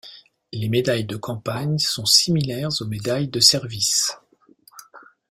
Les 0.51 0.67
médailles 0.67 1.05
de 1.05 1.15
campagnes 1.15 1.77
sont 1.77 2.07
similaires 2.07 2.69
aux 2.81 2.85
médailles 2.85 3.27
de 3.27 3.39
services. 3.39 4.17